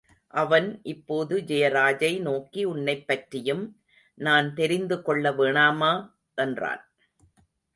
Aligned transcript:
அவன் 0.33 0.79
இப்போது 0.83 1.35
ஜெயராஜை 1.41 2.21
நோக்கி 2.21 2.65
உன்னைப்பற்றியும் 2.65 3.63
நான் 4.17 4.53
தெரிந்து 4.53 5.01
கொள்ள 5.01 5.31
வேணாமா? 5.31 5.93
என்றான். 6.37 6.83